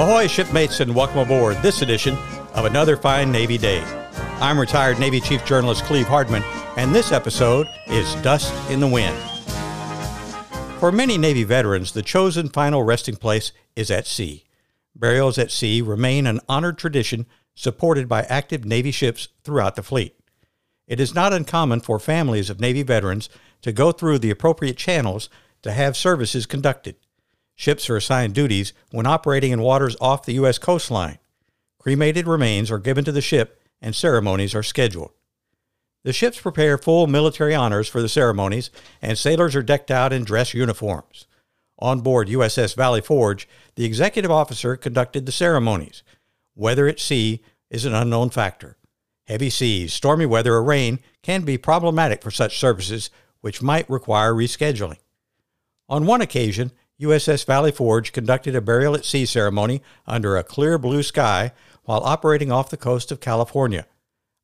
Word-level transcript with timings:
Ahoy, 0.00 0.26
shipmates, 0.26 0.80
and 0.80 0.92
welcome 0.92 1.20
aboard 1.20 1.56
this 1.58 1.80
edition 1.80 2.16
of 2.54 2.64
another 2.64 2.96
fine 2.96 3.30
Navy 3.30 3.56
day. 3.56 3.80
I'm 4.40 4.58
retired 4.58 4.98
Navy 4.98 5.20
Chief 5.20 5.44
Journalist 5.44 5.84
Cleve 5.84 6.08
Hardman, 6.08 6.42
and 6.76 6.92
this 6.92 7.12
episode 7.12 7.68
is 7.86 8.12
Dust 8.16 8.52
in 8.68 8.80
the 8.80 8.88
Wind. 8.88 9.16
For 10.80 10.90
many 10.90 11.16
Navy 11.16 11.44
veterans, 11.44 11.92
the 11.92 12.02
chosen 12.02 12.48
final 12.48 12.82
resting 12.82 13.14
place 13.14 13.52
is 13.76 13.88
at 13.88 14.08
sea. 14.08 14.42
Burials 14.96 15.38
at 15.38 15.52
sea 15.52 15.80
remain 15.80 16.26
an 16.26 16.40
honored 16.48 16.76
tradition 16.76 17.24
supported 17.54 18.08
by 18.08 18.24
active 18.24 18.64
Navy 18.64 18.90
ships 18.90 19.28
throughout 19.44 19.76
the 19.76 19.82
fleet. 19.84 20.18
It 20.88 20.98
is 20.98 21.14
not 21.14 21.32
uncommon 21.32 21.78
for 21.78 22.00
families 22.00 22.50
of 22.50 22.58
Navy 22.58 22.82
veterans 22.82 23.28
to 23.62 23.70
go 23.70 23.92
through 23.92 24.18
the 24.18 24.32
appropriate 24.32 24.76
channels 24.76 25.30
to 25.62 25.70
have 25.70 25.96
services 25.96 26.46
conducted. 26.46 26.96
Ships 27.56 27.88
are 27.88 27.96
assigned 27.96 28.34
duties 28.34 28.72
when 28.90 29.06
operating 29.06 29.52
in 29.52 29.60
waters 29.60 29.96
off 30.00 30.24
the 30.24 30.34
U.S. 30.34 30.58
coastline. 30.58 31.18
Cremated 31.78 32.26
remains 32.26 32.70
are 32.70 32.78
given 32.78 33.04
to 33.04 33.12
the 33.12 33.20
ship 33.20 33.60
and 33.80 33.94
ceremonies 33.94 34.54
are 34.54 34.62
scheduled. 34.62 35.12
The 36.04 36.12
ships 36.12 36.40
prepare 36.40 36.78
full 36.78 37.06
military 37.06 37.54
honors 37.54 37.88
for 37.88 38.02
the 38.02 38.08
ceremonies, 38.08 38.70
and 39.00 39.16
sailors 39.16 39.56
are 39.56 39.62
decked 39.62 39.90
out 39.90 40.12
in 40.12 40.24
dress 40.24 40.52
uniforms. 40.52 41.26
On 41.78 42.00
board 42.00 42.28
USS 42.28 42.76
Valley 42.76 43.00
Forge, 43.00 43.48
the 43.74 43.84
executive 43.84 44.30
officer 44.30 44.76
conducted 44.76 45.26
the 45.26 45.32
ceremonies. 45.32 46.02
Weather 46.54 46.86
at 46.86 47.00
sea 47.00 47.42
is 47.70 47.84
an 47.84 47.94
unknown 47.94 48.30
factor. 48.30 48.76
Heavy 49.26 49.50
seas, 49.50 49.92
stormy 49.92 50.26
weather, 50.26 50.54
or 50.54 50.62
rain 50.62 51.00
can 51.22 51.42
be 51.42 51.56
problematic 51.56 52.22
for 52.22 52.30
such 52.30 52.58
services, 52.58 53.10
which 53.40 53.62
might 53.62 53.88
require 53.88 54.32
rescheduling. 54.32 54.98
On 55.88 56.06
one 56.06 56.20
occasion, 56.20 56.70
USS 57.00 57.44
Valley 57.44 57.72
Forge 57.72 58.12
conducted 58.12 58.54
a 58.54 58.60
burial 58.60 58.94
at 58.94 59.04
sea 59.04 59.26
ceremony 59.26 59.82
under 60.06 60.36
a 60.36 60.44
clear 60.44 60.78
blue 60.78 61.02
sky 61.02 61.52
while 61.84 62.02
operating 62.04 62.52
off 62.52 62.70
the 62.70 62.76
coast 62.76 63.10
of 63.10 63.20
California. 63.20 63.86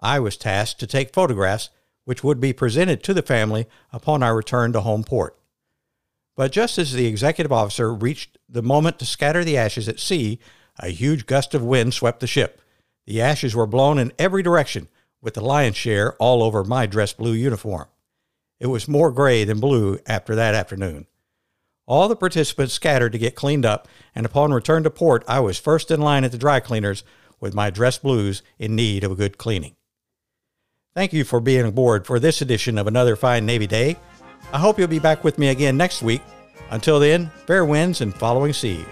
I 0.00 0.18
was 0.20 0.36
tasked 0.36 0.80
to 0.80 0.86
take 0.86 1.12
photographs 1.12 1.70
which 2.08 2.24
would 2.24 2.40
be 2.40 2.54
presented 2.54 3.02
to 3.02 3.12
the 3.12 3.20
family 3.20 3.66
upon 3.92 4.22
our 4.22 4.34
return 4.34 4.72
to 4.72 4.80
home 4.80 5.04
port. 5.04 5.38
But 6.36 6.52
just 6.52 6.78
as 6.78 6.94
the 6.94 7.04
executive 7.04 7.52
officer 7.52 7.92
reached 7.92 8.38
the 8.48 8.62
moment 8.62 8.98
to 9.00 9.04
scatter 9.04 9.44
the 9.44 9.58
ashes 9.58 9.90
at 9.90 10.00
sea, 10.00 10.38
a 10.78 10.88
huge 10.88 11.26
gust 11.26 11.52
of 11.52 11.62
wind 11.62 11.92
swept 11.92 12.20
the 12.20 12.26
ship. 12.26 12.62
The 13.04 13.20
ashes 13.20 13.54
were 13.54 13.66
blown 13.66 13.98
in 13.98 14.14
every 14.18 14.42
direction, 14.42 14.88
with 15.20 15.34
the 15.34 15.44
lion's 15.44 15.76
share 15.76 16.14
all 16.14 16.42
over 16.42 16.64
my 16.64 16.86
dress 16.86 17.12
blue 17.12 17.34
uniform. 17.34 17.88
It 18.58 18.68
was 18.68 18.88
more 18.88 19.12
gray 19.12 19.44
than 19.44 19.60
blue 19.60 19.98
after 20.06 20.34
that 20.34 20.54
afternoon. 20.54 21.08
All 21.88 22.06
the 22.06 22.16
participants 22.16 22.74
scattered 22.74 23.12
to 23.12 23.18
get 23.18 23.34
cleaned 23.34 23.64
up, 23.64 23.88
and 24.14 24.26
upon 24.26 24.52
return 24.52 24.82
to 24.82 24.90
port, 24.90 25.24
I 25.26 25.40
was 25.40 25.58
first 25.58 25.90
in 25.90 26.02
line 26.02 26.22
at 26.22 26.32
the 26.32 26.36
dry 26.36 26.60
cleaners 26.60 27.02
with 27.40 27.54
my 27.54 27.70
dress 27.70 27.96
blues 27.96 28.42
in 28.58 28.76
need 28.76 29.04
of 29.04 29.12
a 29.12 29.14
good 29.14 29.38
cleaning. 29.38 29.74
Thank 30.94 31.14
you 31.14 31.24
for 31.24 31.40
being 31.40 31.64
aboard 31.64 32.06
for 32.06 32.20
this 32.20 32.42
edition 32.42 32.76
of 32.76 32.86
Another 32.86 33.16
Fine 33.16 33.46
Navy 33.46 33.66
Day. 33.66 33.96
I 34.52 34.58
hope 34.58 34.78
you'll 34.78 34.86
be 34.86 34.98
back 34.98 35.24
with 35.24 35.38
me 35.38 35.48
again 35.48 35.78
next 35.78 36.02
week. 36.02 36.20
Until 36.68 37.00
then, 37.00 37.30
fair 37.46 37.64
winds 37.64 38.02
and 38.02 38.14
following 38.14 38.52
seas. 38.52 38.84